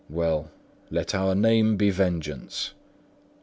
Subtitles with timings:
[0.09, 0.49] Well,
[0.89, 2.73] let our name be vengeance.